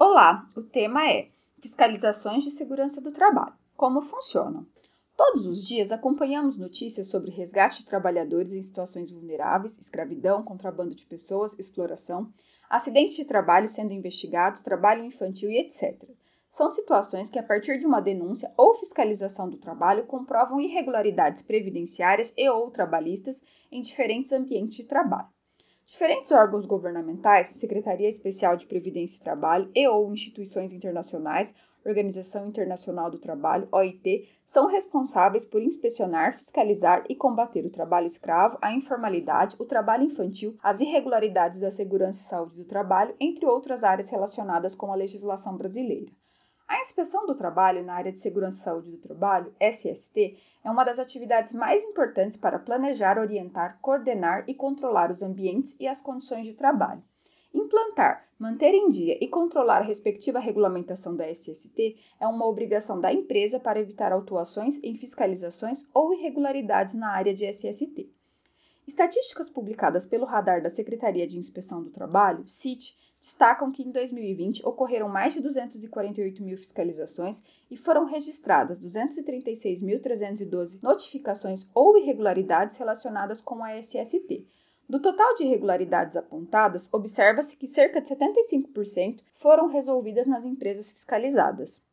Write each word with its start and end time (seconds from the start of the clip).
Olá, 0.00 0.48
o 0.54 0.62
tema 0.62 1.10
é 1.10 1.28
Fiscalizações 1.58 2.44
de 2.44 2.52
Segurança 2.52 3.00
do 3.00 3.10
Trabalho. 3.10 3.52
Como 3.76 4.00
funcionam? 4.00 4.64
Todos 5.16 5.44
os 5.44 5.66
dias 5.66 5.90
acompanhamos 5.90 6.56
notícias 6.56 7.08
sobre 7.10 7.32
resgate 7.32 7.80
de 7.80 7.86
trabalhadores 7.86 8.52
em 8.52 8.62
situações 8.62 9.10
vulneráveis, 9.10 9.76
escravidão, 9.76 10.44
contrabando 10.44 10.94
de 10.94 11.04
pessoas, 11.04 11.58
exploração, 11.58 12.32
acidentes 12.70 13.16
de 13.16 13.24
trabalho 13.24 13.66
sendo 13.66 13.92
investigados, 13.92 14.62
trabalho 14.62 15.04
infantil 15.04 15.50
e 15.50 15.58
etc. 15.58 16.00
São 16.48 16.70
situações 16.70 17.28
que, 17.28 17.38
a 17.40 17.42
partir 17.42 17.76
de 17.80 17.84
uma 17.86 18.00
denúncia 18.00 18.54
ou 18.56 18.76
fiscalização 18.76 19.50
do 19.50 19.58
trabalho, 19.58 20.06
comprovam 20.06 20.60
irregularidades 20.60 21.42
previdenciárias 21.42 22.32
e 22.38 22.48
ou 22.48 22.70
trabalhistas 22.70 23.42
em 23.72 23.80
diferentes 23.80 24.30
ambientes 24.30 24.76
de 24.76 24.84
trabalho. 24.84 25.26
Diferentes 25.90 26.30
órgãos 26.32 26.66
governamentais, 26.66 27.46
Secretaria 27.46 28.06
Especial 28.06 28.58
de 28.58 28.66
Previdência 28.66 29.16
e 29.16 29.24
Trabalho 29.24 29.70
e 29.74 29.88
ou 29.88 30.12
instituições 30.12 30.70
internacionais, 30.74 31.54
Organização 31.82 32.46
Internacional 32.46 33.10
do 33.10 33.18
Trabalho, 33.18 33.66
OIT, 33.72 34.28
são 34.44 34.66
responsáveis 34.66 35.46
por 35.46 35.62
inspecionar, 35.62 36.34
fiscalizar 36.34 37.06
e 37.08 37.16
combater 37.16 37.64
o 37.64 37.70
trabalho 37.70 38.06
escravo, 38.06 38.58
a 38.60 38.70
informalidade, 38.74 39.56
o 39.58 39.64
trabalho 39.64 40.04
infantil, 40.04 40.58
as 40.62 40.82
irregularidades 40.82 41.62
da 41.62 41.70
segurança 41.70 42.20
e 42.20 42.28
saúde 42.28 42.56
do 42.56 42.66
trabalho, 42.66 43.14
entre 43.18 43.46
outras 43.46 43.82
áreas 43.82 44.10
relacionadas 44.10 44.74
com 44.74 44.92
a 44.92 44.94
legislação 44.94 45.56
brasileira. 45.56 46.12
A 46.68 46.80
inspeção 46.80 47.26
do 47.26 47.34
trabalho 47.34 47.82
na 47.82 47.94
área 47.94 48.12
de 48.12 48.18
segurança 48.18 48.58
e 48.58 48.62
saúde 48.62 48.90
do 48.90 48.98
trabalho, 48.98 49.54
SST, 49.58 50.38
é 50.62 50.70
uma 50.70 50.84
das 50.84 50.98
atividades 50.98 51.54
mais 51.54 51.82
importantes 51.82 52.36
para 52.36 52.58
planejar, 52.58 53.18
orientar, 53.18 53.78
coordenar 53.80 54.44
e 54.46 54.52
controlar 54.52 55.10
os 55.10 55.22
ambientes 55.22 55.80
e 55.80 55.88
as 55.88 56.02
condições 56.02 56.44
de 56.44 56.52
trabalho. 56.52 57.02
Implantar, 57.54 58.28
manter 58.38 58.74
em 58.74 58.90
dia 58.90 59.16
e 59.18 59.26
controlar 59.26 59.78
a 59.78 59.84
respectiva 59.84 60.38
regulamentação 60.38 61.16
da 61.16 61.26
SST 61.26 61.96
é 62.20 62.26
uma 62.26 62.44
obrigação 62.44 63.00
da 63.00 63.10
empresa 63.10 63.58
para 63.58 63.80
evitar 63.80 64.12
autuações 64.12 64.84
em 64.84 64.94
fiscalizações 64.94 65.88
ou 65.94 66.12
irregularidades 66.12 66.94
na 66.94 67.10
área 67.10 67.32
de 67.32 67.46
SST. 67.50 68.10
Estatísticas 68.86 69.48
publicadas 69.48 70.04
pelo 70.04 70.26
Radar 70.26 70.62
da 70.62 70.68
Secretaria 70.68 71.26
de 71.26 71.38
Inspeção 71.38 71.82
do 71.82 71.90
Trabalho, 71.90 72.44
CIT, 72.46 72.96
destacam 73.20 73.72
que 73.72 73.82
em 73.82 73.90
2020 73.90 74.64
ocorreram 74.66 75.08
mais 75.08 75.34
de 75.34 75.40
248 75.40 76.42
mil 76.42 76.56
fiscalizações 76.56 77.42
e 77.70 77.76
foram 77.76 78.04
registradas 78.04 78.78
236.312 78.78 80.82
notificações 80.82 81.68
ou 81.74 81.98
irregularidades 81.98 82.76
relacionadas 82.76 83.42
com 83.42 83.62
a 83.62 83.78
SST. 83.78 84.46
Do 84.88 85.02
total 85.02 85.34
de 85.34 85.44
irregularidades 85.44 86.16
apontadas, 86.16 86.88
observa-se 86.94 87.58
que 87.58 87.68
cerca 87.68 88.00
de 88.00 88.08
75% 88.08 89.20
foram 89.34 89.66
resolvidas 89.66 90.26
nas 90.26 90.44
empresas 90.44 90.90
fiscalizadas. 90.90 91.86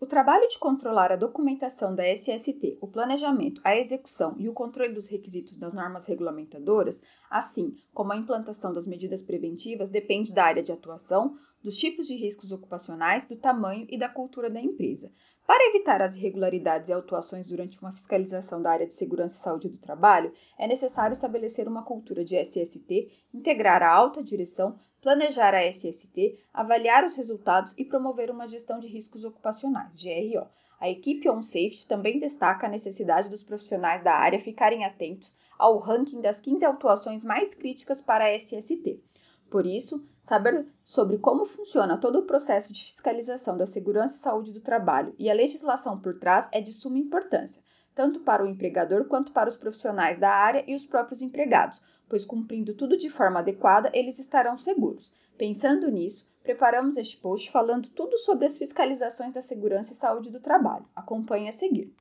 O 0.00 0.06
trabalho 0.06 0.46
de 0.46 0.60
controlar 0.60 1.10
a 1.10 1.16
documentação 1.16 1.92
da 1.92 2.04
SST, 2.04 2.78
o 2.80 2.86
planejamento, 2.86 3.60
a 3.64 3.76
execução 3.76 4.36
e 4.38 4.48
o 4.48 4.52
controle 4.52 4.94
dos 4.94 5.08
requisitos 5.08 5.56
das 5.56 5.72
normas 5.72 6.06
regulamentadoras, 6.06 7.02
assim 7.28 7.76
como 7.92 8.12
a 8.12 8.16
implantação 8.16 8.72
das 8.72 8.86
medidas 8.86 9.22
preventivas, 9.22 9.88
depende 9.88 10.32
da 10.32 10.44
área 10.44 10.62
de 10.62 10.70
atuação, 10.70 11.36
dos 11.68 11.76
tipos 11.76 12.06
de 12.06 12.14
riscos 12.14 12.50
ocupacionais, 12.50 13.26
do 13.26 13.36
tamanho 13.36 13.86
e 13.90 13.98
da 13.98 14.08
cultura 14.08 14.48
da 14.48 14.58
empresa. 14.58 15.12
Para 15.46 15.68
evitar 15.68 16.00
as 16.00 16.16
irregularidades 16.16 16.88
e 16.88 16.94
autuações 16.94 17.46
durante 17.46 17.78
uma 17.78 17.92
fiscalização 17.92 18.62
da 18.62 18.70
área 18.70 18.86
de 18.86 18.94
segurança 18.94 19.38
e 19.38 19.42
saúde 19.42 19.68
do 19.68 19.76
trabalho, 19.76 20.32
é 20.58 20.66
necessário 20.66 21.12
estabelecer 21.12 21.68
uma 21.68 21.82
cultura 21.82 22.24
de 22.24 22.38
SST, 22.42 23.12
integrar 23.34 23.82
a 23.82 23.92
alta 23.92 24.22
direção, 24.22 24.78
planejar 25.02 25.54
a 25.54 25.62
SST, 25.70 26.38
avaliar 26.54 27.04
os 27.04 27.16
resultados 27.16 27.74
e 27.76 27.84
promover 27.84 28.30
uma 28.30 28.46
gestão 28.46 28.78
de 28.78 28.88
riscos 28.88 29.22
ocupacionais, 29.22 30.02
GRO. 30.02 30.46
A 30.80 30.88
equipe 30.88 31.28
On 31.28 31.42
Safety 31.42 31.86
também 31.86 32.18
destaca 32.18 32.66
a 32.66 32.70
necessidade 32.70 33.28
dos 33.28 33.42
profissionais 33.42 34.00
da 34.00 34.14
área 34.14 34.40
ficarem 34.40 34.86
atentos 34.86 35.34
ao 35.58 35.76
ranking 35.76 36.22
das 36.22 36.40
15 36.40 36.64
autuações 36.64 37.22
mais 37.22 37.54
críticas 37.54 38.00
para 38.00 38.24
a 38.24 38.34
SST. 38.34 39.02
Por 39.50 39.64
isso, 39.64 40.06
saber 40.22 40.66
sobre 40.84 41.16
como 41.18 41.46
funciona 41.46 41.96
todo 41.96 42.18
o 42.18 42.26
processo 42.26 42.72
de 42.72 42.84
fiscalização 42.84 43.56
da 43.56 43.64
segurança 43.64 44.16
e 44.16 44.18
saúde 44.18 44.52
do 44.52 44.60
trabalho 44.60 45.14
e 45.18 45.30
a 45.30 45.34
legislação 45.34 45.98
por 45.98 46.18
trás 46.18 46.48
é 46.52 46.60
de 46.60 46.72
suma 46.72 46.98
importância, 46.98 47.62
tanto 47.94 48.20
para 48.20 48.44
o 48.44 48.46
empregador 48.46 49.06
quanto 49.06 49.32
para 49.32 49.48
os 49.48 49.56
profissionais 49.56 50.18
da 50.18 50.30
área 50.30 50.62
e 50.66 50.74
os 50.74 50.84
próprios 50.84 51.22
empregados, 51.22 51.80
pois 52.08 52.24
cumprindo 52.24 52.74
tudo 52.74 52.96
de 52.96 53.08
forma 53.08 53.40
adequada, 53.40 53.90
eles 53.94 54.18
estarão 54.18 54.56
seguros. 54.58 55.12
Pensando 55.38 55.90
nisso, 55.90 56.28
preparamos 56.42 56.96
este 56.96 57.16
post 57.16 57.50
falando 57.50 57.88
tudo 57.88 58.18
sobre 58.18 58.44
as 58.44 58.58
fiscalizações 58.58 59.32
da 59.32 59.40
segurança 59.40 59.92
e 59.92 59.96
saúde 59.96 60.30
do 60.30 60.40
trabalho. 60.40 60.84
Acompanhe 60.94 61.48
a 61.48 61.52
seguir. 61.52 61.94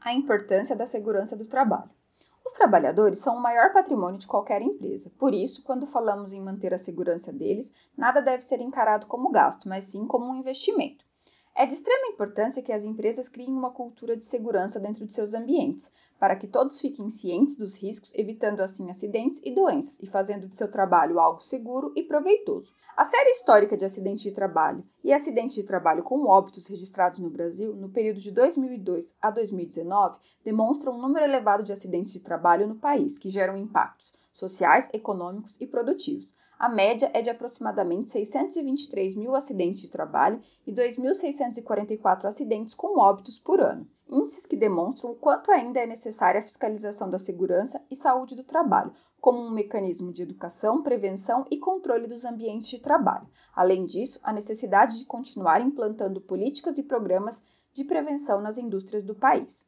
A 0.00 0.12
importância 0.12 0.74
da 0.74 0.86
segurança 0.86 1.36
do 1.36 1.46
trabalho. 1.46 1.90
Os 2.44 2.54
trabalhadores 2.54 3.18
são 3.18 3.36
o 3.36 3.40
maior 3.40 3.72
patrimônio 3.72 4.18
de 4.18 4.26
qualquer 4.26 4.60
empresa. 4.62 5.12
Por 5.18 5.32
isso, 5.32 5.62
quando 5.62 5.86
falamos 5.86 6.32
em 6.32 6.40
manter 6.40 6.74
a 6.74 6.78
segurança 6.78 7.32
deles, 7.32 7.72
nada 7.96 8.20
deve 8.20 8.42
ser 8.42 8.60
encarado 8.60 9.06
como 9.06 9.30
gasto, 9.30 9.68
mas 9.68 9.84
sim 9.84 10.06
como 10.06 10.26
um 10.26 10.34
investimento. 10.34 11.04
É 11.54 11.66
de 11.66 11.74
extrema 11.74 12.06
importância 12.06 12.62
que 12.62 12.72
as 12.72 12.82
empresas 12.82 13.28
criem 13.28 13.52
uma 13.52 13.70
cultura 13.70 14.16
de 14.16 14.24
segurança 14.24 14.80
dentro 14.80 15.04
de 15.04 15.12
seus 15.12 15.34
ambientes, 15.34 15.92
para 16.18 16.34
que 16.34 16.46
todos 16.46 16.80
fiquem 16.80 17.10
cientes 17.10 17.56
dos 17.56 17.76
riscos, 17.76 18.10
evitando 18.14 18.60
assim 18.60 18.90
acidentes 18.90 19.42
e 19.44 19.50
doenças 19.50 20.02
e 20.02 20.06
fazendo 20.06 20.48
de 20.48 20.56
seu 20.56 20.70
trabalho 20.70 21.20
algo 21.20 21.42
seguro 21.42 21.92
e 21.94 22.04
proveitoso. 22.04 22.72
A 22.96 23.04
série 23.04 23.30
histórica 23.30 23.76
de 23.76 23.84
acidentes 23.84 24.22
de 24.22 24.32
trabalho 24.32 24.82
e 25.04 25.12
acidentes 25.12 25.54
de 25.56 25.64
trabalho 25.64 26.02
com 26.02 26.24
óbitos 26.26 26.68
registrados 26.68 27.18
no 27.18 27.28
Brasil 27.28 27.74
no 27.74 27.90
período 27.90 28.20
de 28.20 28.30
2002 28.30 29.16
a 29.20 29.30
2019 29.30 30.16
demonstram 30.42 30.94
um 30.94 31.02
número 31.02 31.24
elevado 31.24 31.62
de 31.62 31.72
acidentes 31.72 32.14
de 32.14 32.20
trabalho 32.20 32.66
no 32.66 32.76
país, 32.76 33.18
que 33.18 33.28
geram 33.28 33.58
impactos 33.58 34.14
sociais, 34.42 34.88
econômicos 34.92 35.60
e 35.60 35.66
produtivos, 35.68 36.34
a 36.58 36.68
média 36.68 37.10
é 37.14 37.22
de 37.22 37.30
aproximadamente 37.30 38.10
623 38.10 39.16
mil 39.16 39.34
acidentes 39.34 39.82
de 39.82 39.90
trabalho 39.90 40.40
e 40.66 40.72
2.644 40.72 42.24
acidentes 42.24 42.74
com 42.74 42.98
óbitos 42.98 43.38
por 43.38 43.60
ano. 43.60 43.86
Índices 44.08 44.46
que 44.46 44.56
demonstram 44.56 45.10
o 45.10 45.14
quanto 45.14 45.50
ainda 45.50 45.80
é 45.80 45.86
necessária 45.86 46.40
a 46.40 46.42
fiscalização 46.42 47.10
da 47.10 47.18
segurança 47.18 47.84
e 47.90 47.96
saúde 47.96 48.36
do 48.36 48.44
trabalho, 48.44 48.92
como 49.20 49.40
um 49.40 49.50
mecanismo 49.50 50.12
de 50.12 50.22
educação, 50.22 50.82
prevenção 50.82 51.46
e 51.50 51.58
controle 51.58 52.06
dos 52.08 52.24
ambientes 52.24 52.68
de 52.68 52.80
trabalho. 52.80 53.28
Além 53.54 53.84
disso, 53.84 54.20
a 54.22 54.32
necessidade 54.32 54.98
de 54.98 55.04
continuar 55.04 55.60
implantando 55.60 56.20
políticas 56.20 56.78
e 56.78 56.84
programas 56.84 57.46
de 57.72 57.84
prevenção 57.84 58.40
nas 58.40 58.58
indústrias 58.58 59.02
do 59.02 59.14
país. 59.14 59.66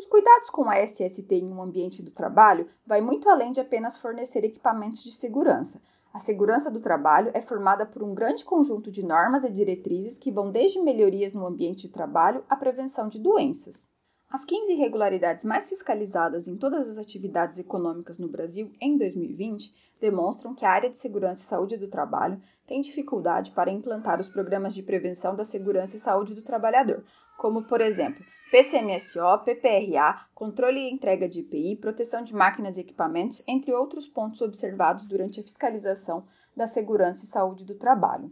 Os 0.00 0.06
cuidados 0.06 0.48
com 0.48 0.66
a 0.70 0.82
SST 0.82 1.30
em 1.30 1.52
um 1.52 1.60
ambiente 1.60 2.02
do 2.02 2.10
trabalho 2.10 2.66
vai 2.86 3.02
muito 3.02 3.28
além 3.28 3.52
de 3.52 3.60
apenas 3.60 3.98
fornecer 3.98 4.42
equipamentos 4.42 5.04
de 5.04 5.12
segurança. 5.12 5.82
A 6.10 6.18
segurança 6.18 6.70
do 6.70 6.80
trabalho 6.80 7.30
é 7.34 7.40
formada 7.42 7.84
por 7.84 8.02
um 8.02 8.14
grande 8.14 8.42
conjunto 8.42 8.90
de 8.90 9.04
normas 9.04 9.44
e 9.44 9.52
diretrizes 9.52 10.18
que 10.18 10.32
vão 10.32 10.50
desde 10.50 10.80
melhorias 10.80 11.34
no 11.34 11.46
ambiente 11.46 11.86
de 11.86 11.92
trabalho 11.92 12.42
à 12.48 12.56
prevenção 12.56 13.10
de 13.10 13.18
doenças. 13.18 13.90
As 14.30 14.42
15 14.42 14.72
irregularidades 14.72 15.44
mais 15.44 15.68
fiscalizadas 15.68 16.48
em 16.48 16.56
todas 16.56 16.88
as 16.88 16.96
atividades 16.96 17.58
econômicas 17.58 18.18
no 18.18 18.26
Brasil 18.26 18.72
em 18.80 18.96
2020 18.96 19.70
demonstram 20.00 20.54
que 20.54 20.64
a 20.64 20.70
área 20.70 20.88
de 20.88 20.96
segurança 20.96 21.42
e 21.42 21.44
saúde 21.44 21.76
do 21.76 21.88
trabalho 21.88 22.40
tem 22.66 22.80
dificuldade 22.80 23.50
para 23.50 23.70
implantar 23.70 24.18
os 24.18 24.30
programas 24.30 24.74
de 24.74 24.82
prevenção 24.82 25.36
da 25.36 25.44
segurança 25.44 25.96
e 25.96 26.00
saúde 26.00 26.34
do 26.34 26.40
trabalhador, 26.40 27.04
como, 27.36 27.64
por 27.64 27.82
exemplo, 27.82 28.24
PCMSO, 28.50 29.44
PPRA, 29.44 30.26
controle 30.34 30.80
e 30.80 30.92
entrega 30.92 31.28
de 31.28 31.38
IPI, 31.38 31.76
proteção 31.76 32.24
de 32.24 32.34
máquinas 32.34 32.76
e 32.76 32.80
equipamentos, 32.80 33.40
entre 33.46 33.72
outros 33.72 34.08
pontos 34.08 34.40
observados 34.40 35.06
durante 35.06 35.38
a 35.38 35.42
fiscalização 35.44 36.24
da 36.56 36.66
segurança 36.66 37.24
e 37.24 37.28
saúde 37.28 37.64
do 37.64 37.76
trabalho. 37.76 38.28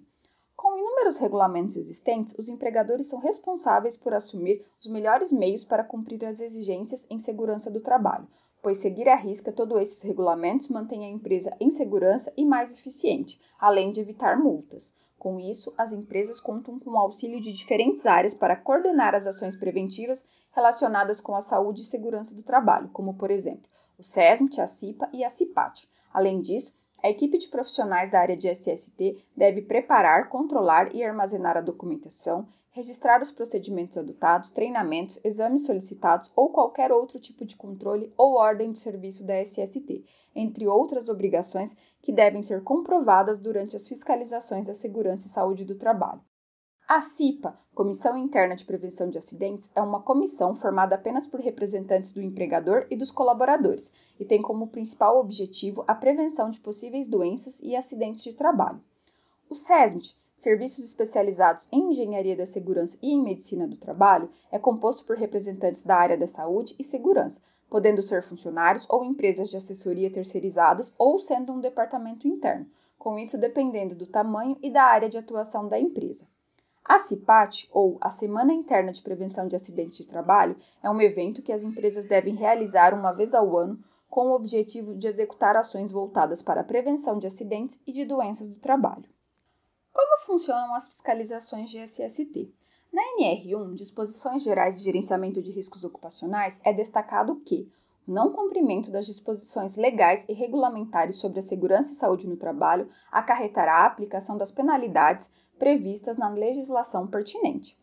Com 0.57 0.77
inúmeros 0.77 1.21
regulamentos 1.21 1.77
existentes, 1.77 2.37
os 2.37 2.49
empregadores 2.49 3.09
são 3.09 3.21
responsáveis 3.21 3.97
por 3.97 4.13
assumir 4.13 4.67
os 4.81 4.89
melhores 4.89 5.31
meios 5.31 5.63
para 5.63 5.85
cumprir 5.85 6.25
as 6.25 6.41
exigências 6.41 7.09
em 7.09 7.19
segurança 7.21 7.71
do 7.71 7.81
trabalho, 7.81 8.27
pois 8.61 8.79
seguir 8.79 9.09
à 9.09 9.15
risca 9.15 9.53
todos 9.53 9.81
esses 9.81 10.03
regulamentos 10.03 10.67
mantém 10.67 11.05
a 11.05 11.09
empresa 11.09 11.57
em 11.61 11.71
segurança 11.71 12.33
e 12.37 12.45
mais 12.45 12.73
eficiente, 12.73 13.41
além 13.57 13.93
de 13.93 14.01
evitar 14.01 14.37
multas. 14.37 14.99
Com 15.19 15.41
isso, 15.41 15.75
as 15.77 15.93
empresas 15.93 16.41
contam 16.41 16.79
com 16.79 16.91
o 16.91 16.97
auxílio 16.97 17.41
de 17.41 17.53
diferentes 17.53 18.07
áreas 18.07 18.35
para 18.35 18.57
coordenar 18.57 19.15
as 19.15 19.27
ações 19.27 19.57
preventivas 19.57 20.25
relacionadas 20.55 21.21
com 21.21 21.35
a 21.35 21.41
saúde 21.41 21.81
e 21.81 21.85
segurança 21.85 22.35
do 22.35 22.43
trabalho, 22.43 22.89
como, 22.91 23.15
por 23.15 23.31
exemplo, 23.31 23.69
o 23.99 24.03
SESMIT, 24.03 24.61
a 24.61 24.67
CIPA 24.67 25.09
e 25.13 25.25
a 25.25 25.29
CIPAT. 25.29 25.89
Além 26.13 26.41
disso, 26.41 26.79
A 27.03 27.09
equipe 27.09 27.39
de 27.39 27.49
profissionais 27.49 28.11
da 28.11 28.21
área 28.21 28.37
de 28.37 28.49
SST 28.49 29.25
deve 29.37 29.63
preparar, 29.63 30.29
controlar 30.29 30.93
e 30.95 31.05
armazenar 31.05 31.57
a 31.57 31.61
documentação, 31.61 32.47
registrar 32.79 33.21
os 33.21 33.33
procedimentos 33.33 33.99
adotados, 33.99 34.53
treinamentos, 34.53 35.19
exames 35.25 35.67
solicitados 35.67 36.31
ou 36.37 36.51
qualquer 36.51 36.93
outro 36.93 37.19
tipo 37.19 37.45
de 37.45 37.57
controle 37.57 38.13
ou 38.17 38.35
ordem 38.35 38.71
de 38.71 38.79
serviço 38.79 39.25
da 39.25 39.43
SST, 39.43 40.05
entre 40.33 40.69
outras 40.69 41.09
obrigações 41.09 41.77
que 42.01 42.13
devem 42.13 42.41
ser 42.41 42.63
comprovadas 42.63 43.37
durante 43.37 43.75
as 43.75 43.89
fiscalizações 43.89 44.69
da 44.69 44.75
segurança 44.75 45.27
e 45.27 45.31
saúde 45.31 45.65
do 45.65 45.75
trabalho. 45.75 46.21
A 46.87 47.01
CIPA, 47.01 47.59
Comissão 47.75 48.17
Interna 48.17 48.55
de 48.55 48.65
Prevenção 48.65 49.11
de 49.11 49.19
Acidentes, 49.19 49.73
é 49.75 49.83
uma 49.83 50.01
comissão 50.01 50.55
formada 50.55 50.95
apenas 50.95 51.27
por 51.27 51.41
representantes 51.41 52.13
do 52.13 52.23
empregador 52.23 52.87
e 52.91 52.97
dos 52.97 53.11
colaboradores 53.11 53.93
e 54.21 54.25
tem 54.25 54.41
como 54.41 54.69
principal 54.69 55.19
objetivo 55.19 55.85
a 55.89 55.97
prevenção 55.97 56.49
de 56.49 56.61
possíveis 56.61 57.09
doenças 57.09 57.61
e 57.61 57.75
acidentes 57.75 58.23
de 58.23 58.35
trabalho. 58.35 58.81
O 59.51 59.55
SESMIT, 59.57 60.17
Serviços 60.39 60.85
Especializados 60.85 61.67
em 61.73 61.91
Engenharia 61.91 62.37
da 62.37 62.47
Segurança 62.47 62.97
e 63.03 63.11
em 63.11 63.21
Medicina 63.21 63.67
do 63.67 63.75
Trabalho, 63.75 64.31
é 64.53 64.57
composto 64.57 65.03
por 65.03 65.17
representantes 65.17 65.83
da 65.83 65.97
área 65.97 66.17
da 66.17 66.29
saúde 66.29 66.77
e 66.79 66.85
segurança, 66.85 67.41
podendo 67.69 68.01
ser 68.01 68.23
funcionários 68.23 68.87
ou 68.89 69.05
empresas 69.05 69.51
de 69.51 69.57
assessoria 69.57 70.09
terceirizadas 70.13 70.95
ou 70.97 71.19
sendo 71.19 71.53
um 71.53 71.61
departamento 71.61 72.29
interno, 72.29 72.67
com 72.97 73.19
isso 73.19 73.37
dependendo 73.37 73.97
do 73.97 74.07
tamanho 74.07 74.57
e 74.63 74.71
da 74.71 74.85
área 74.85 75.09
de 75.09 75.19
atuação 75.19 75.67
da 75.67 75.77
empresa. 75.77 76.25
A 76.85 77.01
CIPAT, 77.01 77.69
ou 77.73 77.99
a 78.01 78.09
Semana 78.09 78.53
Interna 78.53 78.93
de 78.93 79.03
Prevenção 79.03 79.49
de 79.49 79.57
Acidentes 79.57 79.99
de 79.99 80.07
Trabalho, 80.07 80.55
é 80.81 80.89
um 80.89 81.01
evento 81.01 81.43
que 81.43 81.53
as 81.53 81.65
empresas 81.65 82.07
devem 82.07 82.37
realizar 82.37 82.95
uma 82.95 83.11
vez 83.11 83.35
ao 83.35 83.57
ano 83.57 83.77
com 84.09 84.29
o 84.29 84.37
objetivo 84.37 84.95
de 84.95 85.09
executar 85.09 85.57
ações 85.57 85.91
voltadas 85.91 86.41
para 86.43 86.61
a 86.61 86.65
prevenção 86.65 87.19
de 87.19 87.27
acidentes 87.27 87.83
e 87.85 87.91
de 87.91 88.05
doenças 88.05 88.47
do 88.47 88.61
trabalho. 88.61 89.05
Como 90.19 90.39
funcionam 90.39 90.75
as 90.75 90.89
fiscalizações 90.89 91.71
de 91.71 91.79
SST? 91.79 92.53
Na 92.93 93.03
NR1, 93.21 93.75
Disposições 93.75 94.43
Gerais 94.43 94.79
de 94.79 94.85
Gerenciamento 94.85 95.41
de 95.41 95.53
Riscos 95.53 95.85
Ocupacionais, 95.85 96.61
é 96.65 96.73
destacado 96.73 97.37
que 97.37 97.71
o 98.07 98.13
não 98.13 98.33
cumprimento 98.33 98.91
das 98.91 99.07
disposições 99.07 99.77
legais 99.77 100.29
e 100.29 100.33
regulamentares 100.33 101.21
sobre 101.21 101.39
a 101.39 101.43
segurança 101.43 101.93
e 101.93 101.97
saúde 101.97 102.27
no 102.27 102.37
trabalho 102.37 102.91
acarretará 103.13 103.75
a 103.75 103.87
aplicação 103.87 104.37
das 104.37 104.51
penalidades 104.51 105.31
previstas 105.57 106.17
na 106.17 106.29
legislação 106.29 107.07
pertinente. 107.07 107.79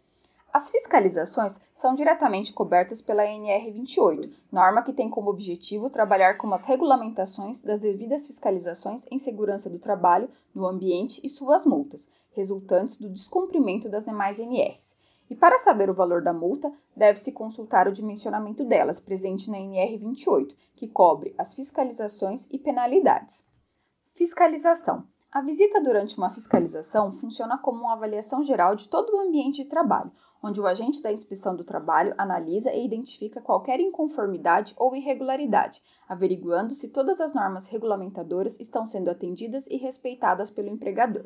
As 0.55 0.69
fiscalizações 0.69 1.59
são 1.73 1.93
diretamente 1.93 2.53
cobertas 2.53 3.01
pela 3.01 3.25
NR 3.25 3.71
28, 3.71 4.33
norma 4.49 4.81
que 4.83 4.93
tem 4.93 5.09
como 5.09 5.29
objetivo 5.29 5.89
trabalhar 5.89 6.37
com 6.37 6.53
as 6.53 6.63
regulamentações 6.63 7.59
das 7.59 7.81
devidas 7.81 8.25
fiscalizações 8.25 9.05
em 9.11 9.19
segurança 9.19 9.69
do 9.69 9.79
trabalho, 9.79 10.29
no 10.53 10.65
ambiente 10.65 11.19
e 11.25 11.27
suas 11.27 11.65
multas, 11.65 12.09
resultantes 12.31 12.95
do 12.95 13.09
descumprimento 13.09 13.89
das 13.89 14.05
demais 14.05 14.39
NRs. 14.39 14.95
E 15.29 15.35
para 15.35 15.57
saber 15.57 15.89
o 15.89 15.93
valor 15.93 16.23
da 16.23 16.31
multa, 16.31 16.71
deve-se 16.95 17.33
consultar 17.33 17.85
o 17.89 17.91
dimensionamento 17.91 18.63
delas, 18.63 19.01
presente 19.01 19.51
na 19.51 19.59
NR 19.59 19.97
28, 19.97 20.55
que 20.77 20.87
cobre 20.87 21.35
as 21.37 21.53
fiscalizações 21.53 22.47
e 22.49 22.57
penalidades. 22.57 23.45
Fiscalização 24.13 25.05
a 25.35 25.41
visita 25.41 25.81
durante 25.81 26.17
uma 26.17 26.29
fiscalização 26.29 27.11
funciona 27.11 27.57
como 27.57 27.81
uma 27.81 27.91
avaliação 27.91 28.41
geral 28.41 28.73
de 28.73 28.87
todo 28.87 29.13
o 29.13 29.19
ambiente 29.19 29.63
de 29.63 29.67
trabalho, 29.67 30.09
onde 30.41 30.61
o 30.61 30.65
agente 30.65 31.03
da 31.03 31.11
inspeção 31.11 31.57
do 31.57 31.65
trabalho 31.65 32.15
analisa 32.17 32.71
e 32.71 32.85
identifica 32.85 33.41
qualquer 33.41 33.81
inconformidade 33.81 34.73
ou 34.77 34.95
irregularidade, 34.95 35.81
averiguando 36.07 36.73
se 36.73 36.89
todas 36.93 37.19
as 37.19 37.33
normas 37.33 37.67
regulamentadoras 37.67 38.57
estão 38.61 38.85
sendo 38.85 39.09
atendidas 39.09 39.67
e 39.67 39.75
respeitadas 39.75 40.49
pelo 40.49 40.69
empregador. 40.69 41.25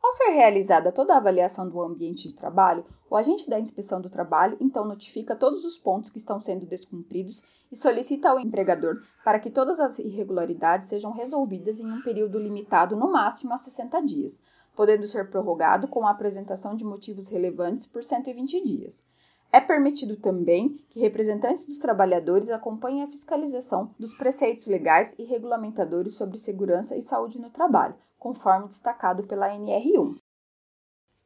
Ao 0.00 0.12
ser 0.12 0.30
realizada 0.30 0.92
toda 0.92 1.12
a 1.12 1.16
avaliação 1.16 1.68
do 1.68 1.82
ambiente 1.82 2.28
de 2.28 2.34
trabalho, 2.34 2.86
o 3.10 3.16
agente 3.16 3.50
da 3.50 3.58
inspeção 3.58 4.00
do 4.00 4.08
trabalho 4.08 4.56
então 4.60 4.84
notifica 4.84 5.34
todos 5.34 5.64
os 5.64 5.76
pontos 5.76 6.08
que 6.08 6.18
estão 6.18 6.38
sendo 6.38 6.64
descumpridos 6.64 7.42
e 7.70 7.76
solicita 7.76 8.30
ao 8.30 8.38
empregador 8.38 9.02
para 9.24 9.40
que 9.40 9.50
todas 9.50 9.80
as 9.80 9.98
irregularidades 9.98 10.88
sejam 10.88 11.10
resolvidas 11.10 11.80
em 11.80 11.92
um 11.92 12.00
período 12.00 12.38
limitado 12.38 12.96
no 12.96 13.10
máximo 13.10 13.52
a 13.52 13.56
60 13.56 14.00
dias, 14.02 14.40
podendo 14.76 15.06
ser 15.06 15.28
prorrogado 15.28 15.88
com 15.88 16.06
a 16.06 16.12
apresentação 16.12 16.76
de 16.76 16.84
motivos 16.84 17.28
relevantes 17.28 17.84
por 17.84 18.04
120 18.04 18.62
dias. 18.62 19.02
É 19.50 19.60
permitido 19.60 20.16
também 20.16 20.76
que 20.90 21.00
representantes 21.00 21.66
dos 21.66 21.78
trabalhadores 21.78 22.50
acompanhem 22.50 23.02
a 23.02 23.08
fiscalização 23.08 23.94
dos 23.98 24.12
preceitos 24.12 24.66
legais 24.66 25.18
e 25.18 25.24
regulamentadores 25.24 26.16
sobre 26.16 26.36
segurança 26.36 26.96
e 26.96 27.02
saúde 27.02 27.38
no 27.38 27.48
trabalho, 27.48 27.94
conforme 28.18 28.66
destacado 28.66 29.24
pela 29.24 29.48
NR1. 29.48 30.18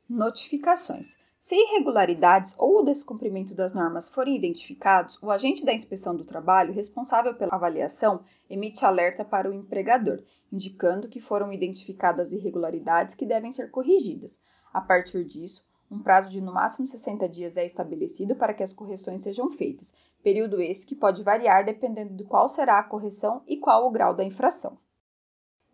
Notificações. 0.08 1.16
Se 1.36 1.56
irregularidades 1.56 2.54
ou 2.56 2.78
o 2.78 2.84
descumprimento 2.84 3.52
das 3.52 3.72
normas 3.72 4.08
forem 4.08 4.36
identificados, 4.36 5.20
o 5.20 5.28
agente 5.28 5.64
da 5.64 5.74
inspeção 5.74 6.14
do 6.14 6.24
trabalho 6.24 6.72
responsável 6.72 7.34
pela 7.34 7.56
avaliação 7.56 8.20
emite 8.48 8.84
alerta 8.84 9.24
para 9.24 9.50
o 9.50 9.52
empregador, 9.52 10.22
indicando 10.52 11.08
que 11.08 11.19
foram 11.19 11.52
identificadas 11.52 12.32
irregularidades 12.32 13.16
que 13.16 13.26
devem 13.26 13.50
ser 13.50 13.72
corrigidas. 13.72 14.40
A 14.72 14.80
partir 14.80 15.24
disso, 15.24 15.66
um 15.93 16.03
prazo 16.03 16.31
de 16.31 16.41
no 16.41 16.55
máximo 16.55 16.87
60 16.87 17.29
dias 17.29 17.56
é 17.59 17.67
estabelecido 17.67 18.35
para 18.35 18.55
que 18.55 18.62
as 18.62 18.73
correções 18.73 19.21
sejam 19.21 19.50
feitas, 19.50 19.94
período 20.23 20.61
esse 20.61 20.87
que 20.87 20.97
pode 20.97 21.23
variar 21.23 21.65
dependendo 21.67 22.15
de 22.15 22.25
qual 22.25 22.49
será 22.49 22.79
a 22.79 22.85
correção 22.85 23.43
e 23.47 23.59
qual 23.59 23.87
o 23.87 23.91
grau 23.91 24.15
da 24.15 24.25
infração. 24.25 24.79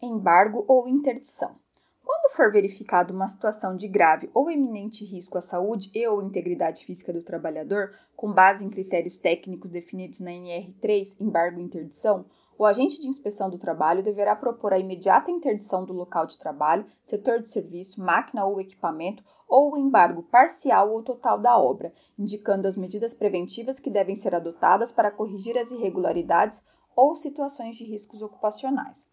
Embargo 0.02 0.64
ou 0.66 0.88
interdição. 0.88 1.56
Quando 2.04 2.32
for 2.34 2.50
verificada 2.50 3.12
uma 3.12 3.28
situação 3.28 3.76
de 3.76 3.86
grave 3.86 4.30
ou 4.34 4.50
eminente 4.50 5.04
risco 5.04 5.38
à 5.38 5.40
saúde 5.40 5.90
e 5.94 6.08
ou 6.08 6.22
integridade 6.22 6.84
física 6.84 7.12
do 7.12 7.22
trabalhador, 7.22 7.92
com 8.16 8.32
base 8.32 8.64
em 8.64 8.70
critérios 8.70 9.18
técnicos 9.18 9.70
definidos 9.70 10.20
na 10.20 10.30
NR3, 10.30 11.20
embargo 11.20 11.60
e 11.60 11.64
interdição, 11.64 12.24
o 12.58 12.64
agente 12.64 13.00
de 13.00 13.06
inspeção 13.06 13.48
do 13.48 13.58
trabalho 13.58 14.02
deverá 14.02 14.34
propor 14.34 14.72
a 14.72 14.78
imediata 14.78 15.30
interdição 15.30 15.84
do 15.84 15.92
local 15.92 16.26
de 16.26 16.38
trabalho, 16.38 16.86
setor 17.02 17.40
de 17.40 17.48
serviço, 17.48 18.02
máquina 18.02 18.44
ou 18.44 18.60
equipamento 18.60 19.22
ou 19.48 19.72
o 19.72 19.78
embargo 19.78 20.22
parcial 20.24 20.92
ou 20.92 21.02
total 21.02 21.38
da 21.40 21.58
obra, 21.58 21.92
indicando 22.18 22.68
as 22.68 22.76
medidas 22.76 23.14
preventivas 23.14 23.80
que 23.80 23.90
devem 23.90 24.14
ser 24.14 24.34
adotadas 24.34 24.92
para 24.92 25.10
corrigir 25.10 25.56
as 25.56 25.70
irregularidades 25.70 26.68
ou 26.94 27.16
situações 27.16 27.76
de 27.76 27.84
riscos 27.84 28.20
ocupacionais. 28.22 29.06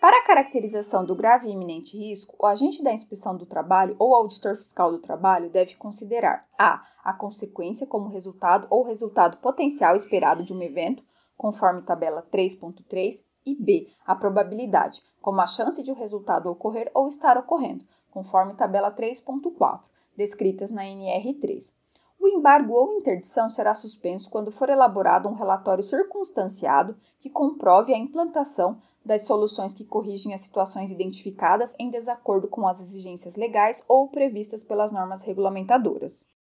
Para 0.00 0.18
a 0.18 0.26
caracterização 0.26 1.04
do 1.04 1.16
grave 1.16 1.48
e 1.48 1.52
iminente 1.52 1.96
risco, 1.96 2.36
o 2.38 2.46
agente 2.46 2.82
da 2.82 2.92
inspeção 2.92 3.36
do 3.36 3.46
trabalho 3.46 3.96
ou 3.98 4.14
auditor 4.14 4.56
fiscal 4.56 4.92
do 4.92 5.00
trabalho 5.00 5.50
deve 5.50 5.74
considerar 5.74 6.46
a. 6.58 6.82
a 7.02 7.12
consequência 7.14 7.86
como 7.86 8.10
resultado 8.10 8.66
ou 8.70 8.84
resultado 8.84 9.38
potencial 9.38 9.96
esperado 9.96 10.44
de 10.44 10.52
um 10.52 10.62
evento, 10.62 11.02
conforme 11.36 11.82
tabela 11.82 12.22
3.3, 12.30 13.24
e 13.46 13.54
b. 13.54 13.88
a 14.04 14.14
probabilidade, 14.14 15.00
como 15.22 15.40
a 15.40 15.46
chance 15.46 15.82
de 15.82 15.90
o 15.90 15.94
resultado 15.94 16.50
ocorrer 16.50 16.90
ou 16.92 17.06
estar 17.08 17.38
ocorrendo, 17.38 17.84
conforme 18.16 18.54
tabela 18.54 18.90
3.4, 18.90 19.82
descritas 20.16 20.70
na 20.70 20.84
NR3. 20.84 21.74
O 22.18 22.26
embargo 22.26 22.72
ou 22.72 22.94
interdição 22.94 23.50
será 23.50 23.74
suspenso 23.74 24.30
quando 24.30 24.50
for 24.50 24.70
elaborado 24.70 25.28
um 25.28 25.34
relatório 25.34 25.82
circunstanciado 25.82 26.96
que 27.20 27.28
comprove 27.28 27.92
a 27.92 27.98
implantação 27.98 28.80
das 29.04 29.26
soluções 29.26 29.74
que 29.74 29.84
corrigem 29.84 30.32
as 30.32 30.40
situações 30.40 30.90
identificadas 30.90 31.76
em 31.78 31.90
desacordo 31.90 32.48
com 32.48 32.66
as 32.66 32.80
exigências 32.80 33.36
legais 33.36 33.84
ou 33.86 34.08
previstas 34.08 34.64
pelas 34.64 34.90
normas 34.90 35.22
regulamentadoras. 35.22 36.32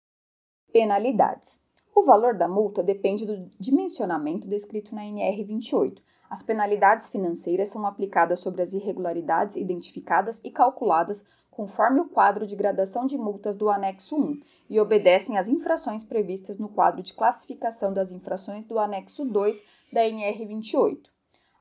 Penalidades. 0.72 1.64
O 1.92 2.04
valor 2.04 2.38
da 2.38 2.46
multa 2.46 2.84
depende 2.84 3.26
do 3.26 3.50
dimensionamento 3.58 4.46
descrito 4.46 4.94
na 4.94 5.04
NR 5.04 5.42
28. 5.42 6.00
As 6.30 6.42
penalidades 6.42 7.08
financeiras 7.08 7.68
são 7.68 7.84
aplicadas 7.84 8.40
sobre 8.40 8.62
as 8.62 8.72
irregularidades 8.72 9.56
identificadas 9.56 10.40
e 10.44 10.52
calculadas 10.52 11.28
conforme 11.54 12.00
o 12.00 12.08
quadro 12.08 12.46
de 12.46 12.56
gradação 12.56 13.06
de 13.06 13.16
multas 13.16 13.56
do 13.56 13.70
anexo 13.70 14.16
1 14.16 14.40
e 14.68 14.80
obedecem 14.80 15.38
às 15.38 15.48
infrações 15.48 16.02
previstas 16.02 16.58
no 16.58 16.68
quadro 16.68 17.02
de 17.02 17.14
classificação 17.14 17.92
das 17.92 18.10
infrações 18.10 18.64
do 18.64 18.78
anexo 18.78 19.24
2 19.24 19.62
da 19.92 20.04
NR 20.04 20.46
28. 20.46 21.08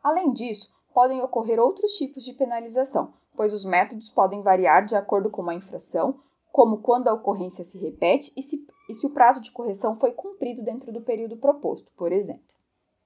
Além 0.01 0.33
disso, 0.33 0.73
podem 0.93 1.21
ocorrer 1.21 1.59
outros 1.59 1.93
tipos 1.93 2.23
de 2.23 2.33
penalização, 2.33 3.13
pois 3.35 3.53
os 3.53 3.63
métodos 3.63 4.09
podem 4.09 4.41
variar 4.41 4.85
de 4.85 4.95
acordo 4.95 5.29
com 5.29 5.47
a 5.49 5.55
infração, 5.55 6.19
como 6.51 6.81
quando 6.81 7.07
a 7.07 7.13
ocorrência 7.13 7.63
se 7.63 7.77
repete 7.77 8.31
e 8.35 8.41
se, 8.41 8.67
e 8.89 8.93
se 8.93 9.05
o 9.05 9.11
prazo 9.11 9.41
de 9.41 9.51
correção 9.51 9.95
foi 9.95 10.11
cumprido 10.11 10.63
dentro 10.63 10.91
do 10.91 11.01
período 11.01 11.37
proposto, 11.37 11.91
por 11.95 12.11
exemplo. 12.11 12.43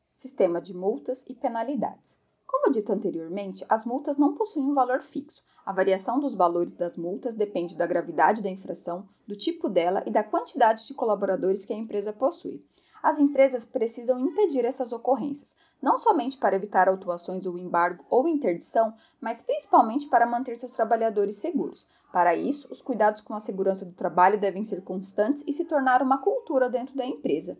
Sistema 0.09 0.61
de 0.61 0.73
multas 0.73 1.25
e 1.29 1.35
penalidades. 1.35 2.26
Como 2.47 2.71
dito 2.71 2.93
anteriormente, 2.93 3.65
as 3.67 3.85
multas 3.85 4.17
não 4.17 4.33
possuem 4.33 4.67
um 4.67 4.73
valor 4.73 5.01
fixo. 5.01 5.43
A 5.65 5.73
variação 5.73 6.17
dos 6.17 6.33
valores 6.33 6.73
das 6.73 6.95
multas 6.95 7.35
depende 7.35 7.77
da 7.77 7.85
gravidade 7.85 8.41
da 8.41 8.49
infração, 8.49 9.05
do 9.27 9.35
tipo 9.35 9.67
dela 9.67 10.01
e 10.05 10.11
da 10.11 10.23
quantidade 10.23 10.87
de 10.87 10.93
colaboradores 10.93 11.65
que 11.65 11.73
a 11.73 11.77
empresa 11.77 12.13
possui. 12.13 12.63
As 13.03 13.19
empresas 13.19 13.65
precisam 13.65 14.17
impedir 14.19 14.65
essas 14.65 14.93
ocorrências, 14.93 15.57
não 15.81 15.97
somente 15.97 16.37
para 16.37 16.55
evitar 16.55 16.87
autuações 16.87 17.45
ou 17.45 17.57
embargo 17.57 18.05
ou 18.09 18.27
interdição, 18.27 18.93
mas 19.19 19.41
principalmente 19.41 20.07
para 20.07 20.25
manter 20.25 20.55
seus 20.55 20.73
trabalhadores 20.73 21.35
seguros. 21.35 21.85
Para 22.11 22.35
isso, 22.35 22.71
os 22.71 22.81
cuidados 22.81 23.21
com 23.21 23.33
a 23.33 23.39
segurança 23.39 23.85
do 23.85 23.93
trabalho 23.93 24.39
devem 24.39 24.63
ser 24.63 24.83
constantes 24.83 25.43
e 25.45 25.51
se 25.51 25.65
tornar 25.65 26.01
uma 26.01 26.19
cultura 26.19 26.69
dentro 26.69 26.95
da 26.95 27.05
empresa. 27.05 27.57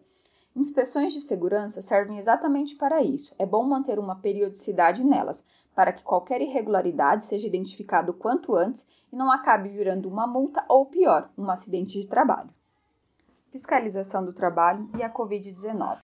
Inspeções 0.57 1.13
de 1.13 1.21
segurança 1.21 1.83
servem 1.83 2.17
exatamente 2.17 2.75
para 2.77 3.03
isso. 3.03 3.31
É 3.37 3.45
bom 3.45 3.63
manter 3.63 3.99
uma 3.99 4.15
periodicidade 4.15 5.05
nelas, 5.05 5.47
para 5.75 5.93
que 5.93 6.01
qualquer 6.01 6.41
irregularidade 6.41 7.25
seja 7.25 7.45
identificada 7.45 8.09
o 8.09 8.13
quanto 8.15 8.55
antes 8.55 8.89
e 9.13 9.15
não 9.15 9.31
acabe 9.31 9.69
virando 9.69 10.09
uma 10.09 10.25
multa 10.25 10.65
ou, 10.67 10.87
pior, 10.87 11.29
um 11.37 11.47
acidente 11.51 12.01
de 12.01 12.07
trabalho. 12.07 12.49
Fiscalização 13.51 14.25
do 14.25 14.33
trabalho 14.33 14.89
e 14.97 15.03
a 15.03 15.13
Covid-19. 15.13 15.99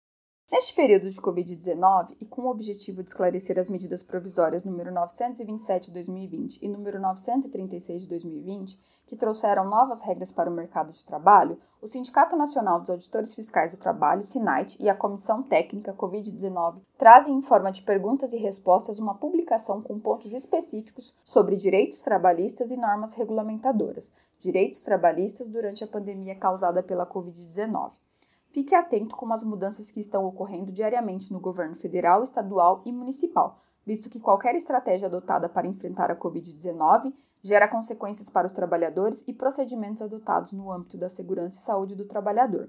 Neste 0.52 0.75
período 0.75 1.09
de 1.09 1.14
Covid-19, 1.23 2.16
e 2.21 2.26
com 2.26 2.42
o 2.42 2.50
objetivo 2.50 3.04
de 3.04 3.11
esclarecer 3.11 3.57
as 3.57 3.69
medidas 3.69 4.02
provisórias 4.02 4.64
número 4.64 4.92
927 4.92 5.87
de 5.87 5.92
2020 5.92 6.59
e 6.61 6.69
número 6.69 6.99
936 7.00 8.02
de 8.02 8.09
2020, 8.09 8.76
que 9.07 9.16
trouxeram 9.16 9.64
novas 9.71 10.02
regras 10.02 10.33
para 10.33 10.50
o 10.50 10.52
mercado 10.52 10.90
de 10.90 11.07
trabalho, 11.07 11.57
o 11.80 11.87
Sindicato 11.87 12.35
Nacional 12.35 12.80
dos 12.80 12.90
Auditores 12.90 13.33
Fiscais 13.33 13.71
do 13.71 13.78
Trabalho, 13.78 14.25
SINAIT, 14.25 14.76
e 14.83 14.88
a 14.88 14.95
Comissão 14.95 15.40
Técnica 15.40 15.95
Covid-19 15.95 16.80
trazem 16.99 17.37
em 17.37 17.42
forma 17.42 17.71
de 17.71 17.83
perguntas 17.83 18.33
e 18.33 18.38
respostas 18.38 18.99
uma 18.99 19.14
publicação 19.14 19.80
com 19.80 20.00
pontos 20.00 20.35
específicos 20.35 21.14
sobre 21.25 21.54
direitos 21.54 22.02
trabalhistas 22.02 22.73
e 22.73 22.76
normas 22.76 23.14
regulamentadoras, 23.14 24.16
direitos 24.40 24.83
trabalhistas 24.83 25.47
durante 25.47 25.85
a 25.85 25.87
pandemia 25.87 26.35
causada 26.35 26.83
pela 26.83 27.07
Covid-19. 27.07 27.92
Fique 28.52 28.75
atento 28.75 29.14
com 29.14 29.33
as 29.33 29.45
mudanças 29.45 29.92
que 29.92 30.00
estão 30.00 30.25
ocorrendo 30.25 30.73
diariamente 30.73 31.33
no 31.33 31.38
governo 31.38 31.76
federal, 31.76 32.23
estadual 32.23 32.83
e 32.85 32.90
municipal, 32.90 33.61
visto 33.87 34.11
que 34.11 34.19
qualquer 34.19 34.57
estratégia 34.57 35.07
adotada 35.07 35.49
para 35.49 35.69
enfrentar 35.69 36.11
a 36.11 36.16
Covid-19 36.16 37.12
gera 37.42 37.69
consequências 37.69 38.28
para 38.28 38.47
os 38.47 38.52
trabalhadores 38.52 39.26
e 39.28 39.33
procedimentos 39.33 40.02
adotados 40.02 40.52
no 40.52 40.71
âmbito 40.71 40.99
da 40.99 41.09
segurança 41.09 41.61
e 41.61 41.62
saúde 41.62 41.95
do 41.95 42.07
trabalhador. 42.07 42.69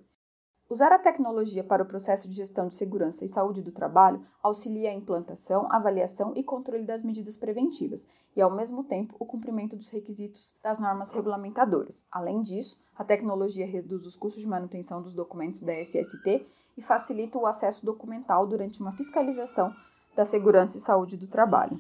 Usar 0.71 0.93
a 0.93 0.97
tecnologia 0.97 1.65
para 1.65 1.83
o 1.83 1.85
processo 1.85 2.29
de 2.29 2.35
gestão 2.35 2.69
de 2.69 2.75
segurança 2.75 3.25
e 3.25 3.27
saúde 3.27 3.61
do 3.61 3.73
trabalho 3.73 4.25
auxilia 4.41 4.89
a 4.89 4.93
implantação, 4.93 5.67
avaliação 5.69 6.31
e 6.33 6.41
controle 6.41 6.85
das 6.85 7.03
medidas 7.03 7.35
preventivas 7.35 8.07
e, 8.33 8.41
ao 8.41 8.49
mesmo 8.49 8.81
tempo, 8.81 9.13
o 9.19 9.25
cumprimento 9.25 9.75
dos 9.75 9.89
requisitos 9.89 10.57
das 10.63 10.79
normas 10.79 11.11
regulamentadoras. 11.11 12.05
Além 12.09 12.41
disso, 12.41 12.81
a 12.95 13.03
tecnologia 13.03 13.67
reduz 13.67 14.05
os 14.05 14.15
custos 14.15 14.43
de 14.43 14.47
manutenção 14.47 15.01
dos 15.01 15.11
documentos 15.11 15.61
da 15.61 15.73
SST 15.73 16.47
e 16.77 16.81
facilita 16.81 17.37
o 17.37 17.45
acesso 17.45 17.85
documental 17.85 18.47
durante 18.47 18.79
uma 18.79 18.93
fiscalização 18.93 19.75
da 20.15 20.23
segurança 20.23 20.77
e 20.77 20.79
saúde 20.79 21.17
do 21.17 21.27
trabalho. 21.27 21.77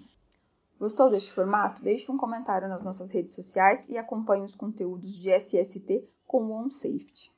Gostou 0.77 1.09
deste 1.09 1.31
formato? 1.31 1.81
Deixe 1.81 2.11
um 2.11 2.17
comentário 2.17 2.67
nas 2.67 2.83
nossas 2.83 3.09
redes 3.11 3.35
sociais 3.35 3.87
e 3.87 3.97
acompanhe 3.97 4.43
os 4.43 4.53
conteúdos 4.53 5.17
de 5.17 5.31
SST 5.31 6.05
com 6.27 6.43
o 6.43 6.51
OnSafety. 6.51 7.31